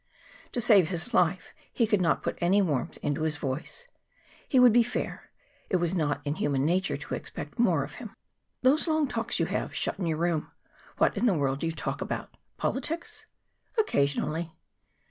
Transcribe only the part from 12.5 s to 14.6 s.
Politics?" "Occasionally."